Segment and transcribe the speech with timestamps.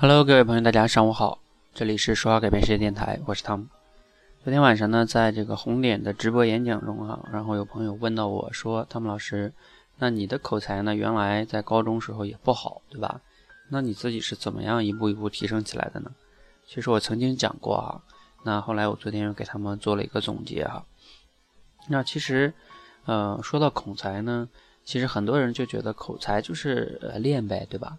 [0.00, 1.40] Hello，各位朋友，大家上午好，
[1.74, 3.66] 这里是说话改变世界电台，我是汤姆。
[4.44, 9.52] 昨天晚上呢，在这个红点的直播演讲中哈，然后有朋友问到我说：“汤姆老师，
[9.96, 13.20] 那你的口才呢，原来在高中时候也不好，对吧？
[13.70, 16.12] 那你自己是怎么样一步一步提升起来的呢？”
[16.64, 18.00] 其实我曾经讲过啊，
[18.44, 20.86] 那后来我昨天又给他们做了一个总结哈。
[21.88, 22.54] 那其实，
[23.04, 24.48] 呃，说到口才呢，
[24.84, 27.98] 其实很多人就觉得口才就是呃练呗，对吧？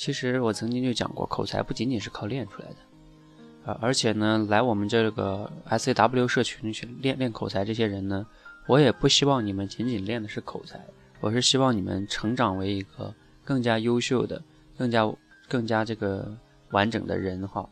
[0.00, 8.26] 其实我曾经就讲过，口才不仅仅是靠练出来的，啊，而且呢，来我们这个 S A W 社群去练练口才，这些人呢，
[8.66, 10.80] 我也不希望你们仅仅练的是口才，
[11.20, 14.40] 我是希望你们成长为一个更加优秀的、
[14.78, 15.06] 更加
[15.46, 16.34] 更加这个
[16.70, 17.68] 完整的人哈。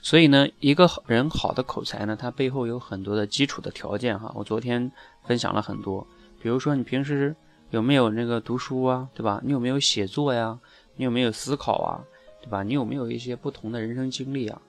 [0.00, 4.32] 所以呢，一个人好的口才呢，它背后有很多的基础的条件哈。
[4.34, 4.90] 我昨天
[5.26, 6.06] 分享了很多，
[6.40, 7.36] 比如说你平时
[7.68, 9.42] 有没有那个读书啊，对吧？
[9.44, 10.58] 你有没有写作呀？
[11.00, 12.04] 你有没有思考啊，
[12.42, 12.62] 对吧？
[12.62, 14.60] 你有没有一些不同的人生经历啊？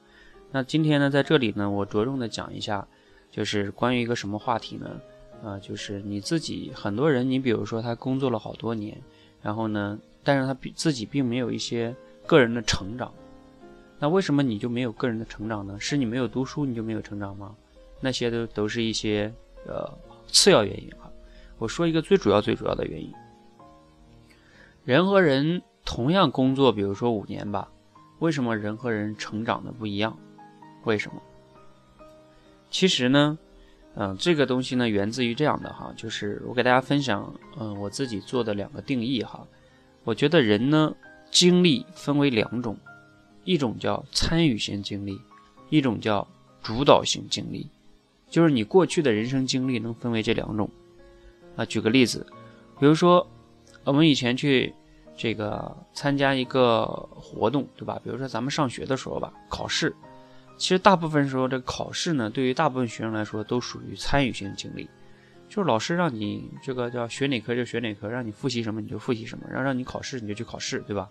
[0.49, 2.87] 那今天呢，在这里呢，我着重的讲一下，
[3.29, 4.89] 就是关于一个什么话题呢？
[5.43, 8.97] 啊，就是你自己，很多人，你比如说他工作了好多年，
[9.41, 11.93] 然后呢，但是他比自己并没有一些
[12.25, 13.11] 个人的成长。
[13.99, 15.77] 那为什么你就没有个人的成长呢？
[15.81, 17.53] 是你没有读书你就没有成长吗？
[17.99, 19.29] 那些都都是一些
[19.67, 19.85] 呃
[20.29, 21.11] 次要原因啊。
[21.57, 23.13] 我说一个最主要最主要的原因，
[24.85, 25.61] 人和人。
[25.93, 27.69] 同样工作，比如说五年吧，
[28.19, 30.17] 为什么人和人成长的不一样？
[30.85, 31.21] 为什么？
[32.69, 33.37] 其实呢，
[33.95, 39.45] 嗯，这个东西呢，源自于这样的哈，就是我给大家分享，嗯，我自己做的两个定义哈。
[40.05, 40.95] 我觉得人呢，
[41.29, 42.77] 经历分为两种，
[43.43, 45.19] 一种叫参与型经历，
[45.69, 46.25] 一种叫
[46.63, 47.67] 主导型经历，
[48.29, 50.69] 就是你过去的人生经历能分为这两种。
[51.57, 52.25] 啊，举个例子，
[52.79, 53.27] 比如说
[53.83, 54.73] 我们以前去。
[55.17, 57.99] 这个参加一个活动，对吧？
[58.03, 59.95] 比如说咱们上学的时候吧，考试，
[60.57, 64.89] 其实大部分时候这考试呢，对于大部分学生来说都属于参与性经历，
[65.47, 71.07] 就是老师让你这个叫学哪科就学哪科，让你复习什么你就复习什么，然后让你考试你就去考试，对吧？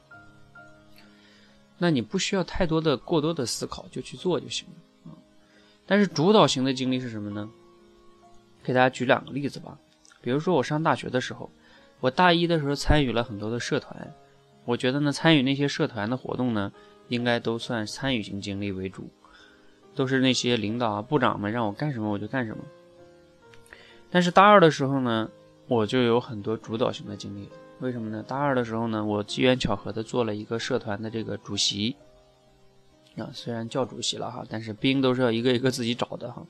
[1.78, 4.66] 那你不需要太多的过多的思考，就去做就行
[5.04, 5.12] 了。
[5.86, 7.48] 但是主导型的经历是什么呢？
[8.62, 9.78] 给大家举两个例子吧，
[10.20, 11.48] 比如说我上大学的时候。
[12.00, 14.12] 我大一的时候参与了很多的社团，
[14.64, 16.72] 我觉得呢，参与那些社团的活动呢，
[17.08, 19.08] 应该都算参与型经历为主，
[19.94, 22.64] 都是那些领导啊、部长们让我干什么我就干什么。
[24.10, 25.30] 但是大二的时候呢，
[25.68, 27.48] 我就有很多主导型的经历，
[27.80, 28.24] 为什么呢？
[28.26, 31.94] 大二的时候呢，我机缘巧合的做了一个社团的这个主席，
[33.18, 36.42] 啊，虽然叫主席了哈，但是兵都是要一个一个自己找的哈，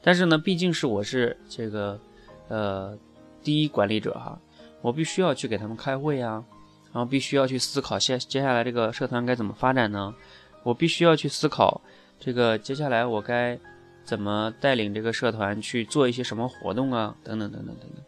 [0.00, 2.00] 但是呢，毕竟是我是这个
[2.48, 2.98] 呃
[3.42, 4.40] 第一管理者哈。
[4.84, 6.44] 我必须要去给他们开会呀，
[6.92, 10.14] 然后必须要去思考接接下来这个社团该怎么发展呢？
[10.62, 11.80] 我必须要去思考
[12.20, 13.58] 这个接下来我该
[14.04, 18.04] 怎么带领这个社团去做一些什么活动啊，等等等等等等。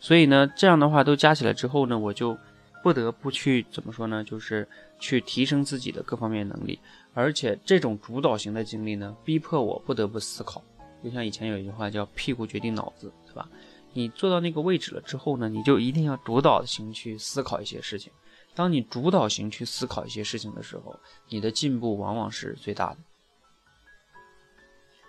[0.00, 2.34] 所以呢，这样的话都加起来之后呢，我就
[2.82, 4.24] 不得不去怎么说呢？
[4.24, 4.66] 就是
[4.98, 6.80] 去提升自己的各方面能力，
[7.12, 10.64] 而且这种主导型的经历呢，逼迫我不得不思考。
[11.04, 13.46] 就像以前有一句话叫“屁股决定脑子”，对吧？
[13.94, 18.12] 你做到那个位置了之后呢，你就一定要主导型去思考一些事情。
[18.54, 20.94] 当你主导型去思考一些事情的时候，
[21.28, 22.98] 你的进步往往是最大的。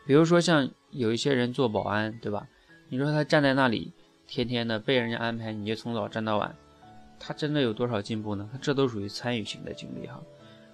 [0.06, 2.48] 比如说像有一些人做保安，对吧？
[2.90, 3.92] 你说他站在那里，
[4.28, 6.56] 天天的被人家安排，你就从早站到晚，
[7.20, 8.48] 他真的有多少进步呢？
[8.52, 10.22] 他这都属于参与型的经历哈。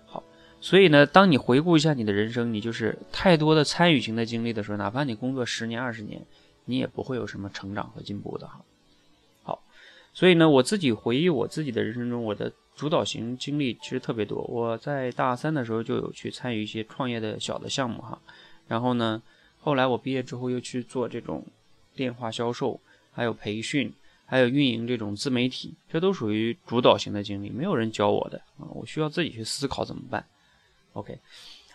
[0.05, 0.21] 好，
[0.59, 6.25] 所以呢，当你回顾一下你的人生，你就是太多的参与型的经历的时候，哪怕你工作十年二十年。
[6.71, 8.61] 你也不会有什么成长和进步的哈。
[9.43, 9.61] 好，
[10.13, 14.41] 所以呢，我自己回忆我自己的人生中，我的主导型经历其实特别多。
[14.43, 18.17] 我在大三的时候就有去参与一些创业的小的项目哈。
[18.69, 19.21] 然后呢，
[19.59, 21.45] 后来我毕业之后又去做这种
[21.93, 22.79] 电话销售，
[23.11, 23.93] 还有培训，
[24.25, 30.25] 还有运营这种自媒体，这都属于主导型的经历，没有人教我的啊，我需要自己去思考怎么办。
[30.93, 31.19] OK，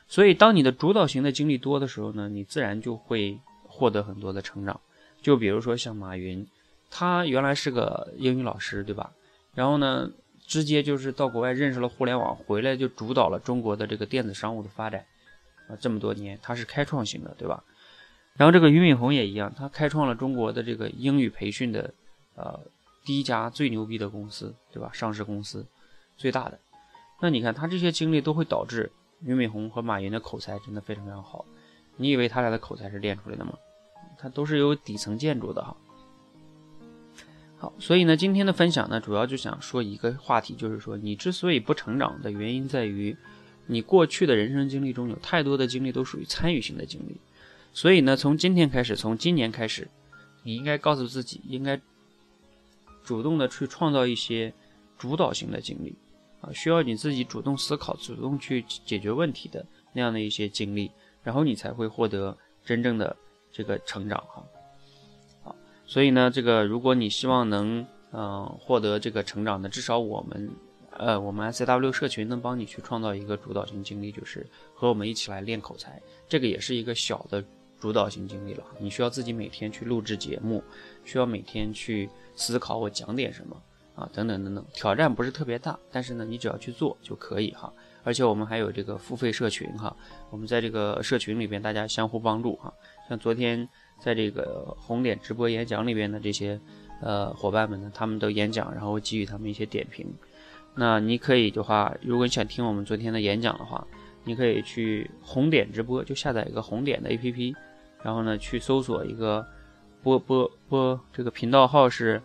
[0.08, 3.38] 所以当你的主导型的经历多的时候呢，你自然就会。
[3.78, 4.80] 获得很多的成长，
[5.26, 6.46] 就比如说像马云，
[6.88, 9.10] 他原来是个英语老师，对吧？
[9.56, 10.08] 然后呢，
[10.46, 15.04] 直接就是到国外认识了互联网，回来就主导了中国的这个电子商务的发展
[15.68, 17.64] 啊，这么多年他是开创型的，对吧？
[18.34, 21.92] 然后这个俞敏洪也一样，他开创了中国的这个英语培训的
[22.36, 22.60] 呃
[23.04, 24.88] 第一家最牛逼的公司，对吧？
[24.92, 25.66] 上市公司
[26.16, 26.56] 最大的。
[27.20, 31.44] 那你看他这些经历都会导致俞敏洪和马云的口才真的非常非常好。
[31.96, 33.54] 你以为他俩的口才是练出来的吗？
[34.18, 35.76] 它都是有底层建筑的哈。
[37.58, 43.16] 好，所以呢，今天的分享呢，主要就想说一个话题，就是说你之所以不成长的原因在于，
[43.66, 47.18] 你过去的人生经历中有太多的经历都属于参与型的经历，
[47.72, 49.88] 所以呢，从今天开始，从今年开始，
[50.42, 51.80] 你应该告诉自己，应该
[53.02, 54.52] 主动的去创造一些
[54.98, 55.94] 主导型的经历
[56.42, 59.64] 啊，需要你自己主动思考、主动去解决问题的
[59.94, 60.90] 那样的一些经历，
[61.22, 63.16] 然后你才会获得真正的
[63.56, 64.44] 这个成长哈。
[65.42, 65.56] 好，
[65.86, 70.50] 所以呢，这个如果你希望能嗯获得这个成长的，至少我们。
[70.98, 77.44] 呃，我们 S W 社群能帮你去创造一个主导型经历，就是和我们一起来练口才，这个也是一个小的
[77.78, 78.64] 主导型经历了。
[78.78, 80.64] 你需要自己每天去录制节目，
[81.04, 83.62] 需要每天去思考我讲点什么
[83.94, 87.70] 啊，等等等等，挑战不是特别大，但是呢，你只要去做就可以哈。
[88.06, 89.94] 而且我们还有这个付费社群哈，
[90.30, 92.72] 我们在这个社群里边大家相互帮助哈。
[93.08, 93.68] 像昨天
[93.98, 96.60] 在这个红点直播演讲里边的这些
[97.02, 100.06] 呃伙伴们呢，他们都演讲，然后给予他们一些点评。
[100.76, 103.84] 那你可以的话，如果你想听我们昨天的演讲的话，
[104.22, 107.56] 你可以去红点直播，就下载一个红点的 APP，
[108.04, 109.44] 然后呢去搜索一个
[110.00, 112.22] 播播播，这个频道号是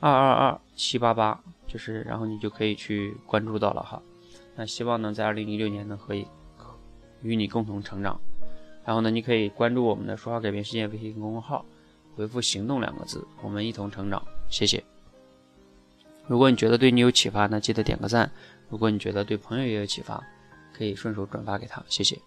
[0.00, 4.02] 二二二七八八，就是然后你就可以去关注到了哈。
[4.56, 6.26] 那希望呢在二零一六年呢可以
[7.22, 8.20] 与你共同成长。
[8.84, 11.64] 然后呢你可以关注我们的说话改变世界微信公众号，
[12.16, 14.22] 回复行动两个字，我们一同成长。
[14.48, 14.82] 谢谢。
[16.26, 18.28] 如果你觉得对你有启发，那记得点个赞；
[18.68, 20.22] 如果你觉得对朋友也有启发，
[20.72, 22.18] 可以顺手转发给他，谢谢。